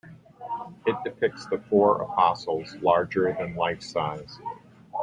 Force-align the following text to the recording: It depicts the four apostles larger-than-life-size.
It 0.87 0.95
depicts 1.05 1.45
the 1.45 1.59
four 1.69 2.01
apostles 2.01 2.75
larger-than-life-size. 2.77 4.39